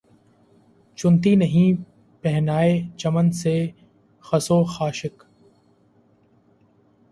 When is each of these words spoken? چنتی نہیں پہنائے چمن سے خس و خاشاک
چنتی 0.97 1.35
نہیں 1.35 1.81
پہنائے 2.23 2.81
چمن 2.97 3.31
سے 3.31 3.55
خس 4.25 4.51
و 4.51 4.63
خاشاک 4.63 5.23